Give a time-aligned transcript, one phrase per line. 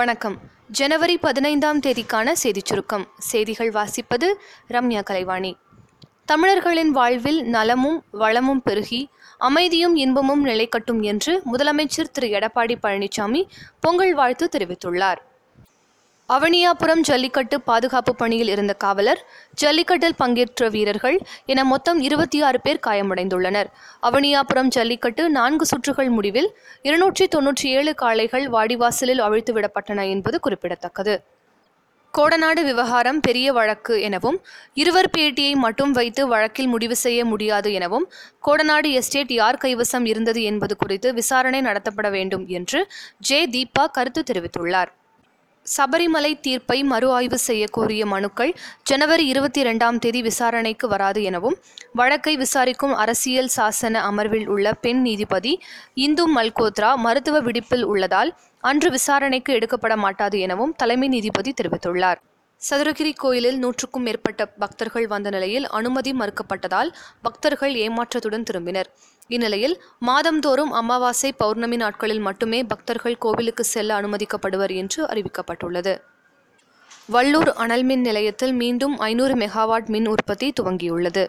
[0.00, 0.38] வணக்கம்.
[0.68, 3.08] ஜனவரி பதினைந்தாம் தேதிக்கான செய்திச் சுருக்கம்.
[3.18, 4.34] செய்திகள் வாசிப்பது
[4.68, 5.56] ரம்யா கலைவாணி.
[6.24, 9.08] தமிழர்களின் வாழ்வில் நலமும் வளமும் பெருகி
[9.38, 12.26] அமைதியும் இன்பமும் நிலைக்கட்டும் என்று முதலமைச்சர் திரு.
[12.26, 13.48] எடப்பாடி பழனிசாமி
[13.80, 15.16] பொங்கல் வாழ்த்து தெரிவித்துள்ளார்.
[16.34, 19.20] அவனியாபுரம் ஜல்லிக்கட்டு பாதுகாப்பு பணியில் இருந்த காவலர்
[19.62, 21.16] ஜல்லிக்கட்டில் பங்கேற்ற வீரர்கள்
[21.52, 23.68] என மொத்தம் இருபத்தி ஆறு பேர் காயமடைந்துள்ளனர்.
[24.02, 26.48] அவனியாபுரம் ஜல்லிக்கட்டு நான்கு சுற்றுகள் முடிவில்
[26.82, 31.16] இருநூற்றி தொன்னூற்றி ஏழு காளைகள் வாடிவாசலில் அவிழ்த்துவிடப்பட்டன என்பது குறிப்பிடத்தக்கது.
[32.14, 34.38] கோடநாடு விவகாரம் பெரிய வழக்கு எனவும்
[34.74, 38.06] இருவர் பேட்டியை மட்டும் வைத்து வழக்கில் முடிவு செய்ய முடியாது எனவும்
[38.46, 42.80] கோடநாடு எஸ்டேட் யார் கைவசம் இருந்தது என்பது குறித்து விசாரணை நடத்தப்பட வேண்டும் என்று
[43.18, 43.42] ஜே.
[43.56, 44.90] தீபா கருத்து தெரிவித்துள்ளார்.
[45.66, 51.56] சபரிமலை தீர்ப்பை மறு ஆய்வு செய்ய கோரிய மனுக்கள் ஜனவரி இருபத்தி இரண்டாம் தேதி விசாரணைக்கு வராது எனவும்
[51.92, 55.52] வழக்கை விசாரிக்கும் அரசியல் சாசன அமர்வில் உள்ள பெண் நீதிபதி
[56.06, 58.32] இந்து மல்கோத்ரா மருத்துவ விடுப்பில் உள்ளதால்
[58.64, 62.20] அன்று விசாரணைக்கு எடுக்கப்பட மாட்டாது எனவும் தலைமை நீதிபதி தெரிவித்துள்ளார்.
[62.68, 66.90] சதுரகிரி கோயிலில் நூற்றுக்கும் மேற்பட்ட பக்தர்கள் வந்த நிலையில் அனுமதி மறுக்கப்பட்டதால்
[67.22, 68.88] பக்தர்கள் ஏமாற்றத்துடன் திரும்பினர்.
[69.28, 75.94] இந்நிலையில் மாதந்தோறும் அமாவாசை பௌர்ணமி நாட்களில் மட்டுமே பக்தர்கள் கோவிலுக்கு செல்ல அனுமதிக்கப்படுவர் என்று அறிவிக்கப்பட்டுள்ளது.
[77.12, 81.26] வள்ளூர் அனல்மின் நிலையத்தில் மீண்டும் ஐநூறு மெகாவாட் மின் உற்பத்தி துவங்கியுள்ளது.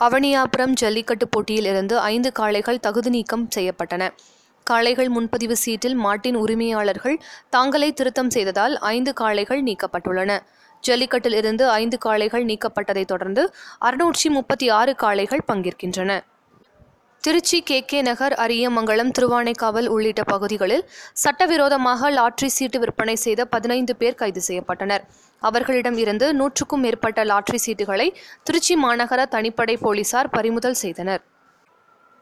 [0.00, 4.12] அவனியாபுரம் ஜல்லிக்கட்டு போட்டியில் இருந்து ஐந்து காளைகள் தகுதி நீக்கம் செய்யப்பட்டன.
[4.66, 7.18] காளைகள் முன்பதிவு சீட்டில் மாட்டின் உரிமையாளர்கள்
[7.50, 10.38] தாங்களே திருத்தம் செய்ததால் ஐந்து காளைகள் நீக்கப்பட்டுள்ளன.
[10.82, 16.20] ஜல்லிக்கட்டில் இருந்து ஐந்து காளைகள் நீக்கப்பட்டதைத் தொடர்ந்து அறுநூற்றி முப்பத்தி ஆறு காளைகள் பங்கேற்கின்றன.
[17.20, 17.84] திருச்சி கே.
[17.84, 18.02] கே.
[18.02, 25.04] நகர் அரியமங்கலம் திருவானைக்காவல் உள்ளிட்ட பகுதிகளில் சட்டவிரோதமாக லாட்ரி சீட்டு விற்பனை செய்த பதினைந்து பேர் கைது செய்யப்பட்டனர்.
[25.42, 28.10] அவர்களிடம் இருந்து நூற்றுக்கும் மேற்பட்ட லாட்ரி சீட்டுகளை
[28.42, 31.22] திருச்சி மாநகர தனிப்படை போலீசார் பறிமுதல் செய்தனர்.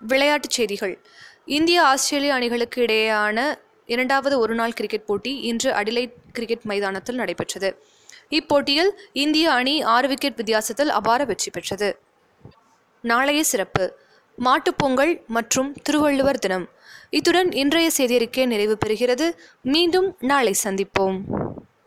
[0.06, 0.98] விளையாட்டுச் செய்திகள்.
[1.47, 3.55] இந்திய ஆஸ்திரேலிய அணிகளுக்கு இடையேயான
[3.86, 7.83] இரண்டாவது ஒருநாள் கிரிக்கெட் போட்டி இன்று அடிலைட் கிரிக்கெட் மைதானத்தில் நடைபெற்றது.
[8.31, 11.98] இப்போட்டியில் இந்திய அணி ஆறு விக்கெட் வித்தியாசத்தில் அபார வெற்றி பெற்றது.
[13.00, 13.97] நாளைய சிறப்பு.
[14.44, 16.69] மாட்டுப்பொங்கல் மற்றும் திருவள்ளுவர் தினம்.
[17.10, 19.32] இத்துடன் இன்றைய செய்தியறிக்கை நிறைவு பெறுகிறது.
[19.62, 21.21] மீண்டும் நாளை சந்திப்போம்.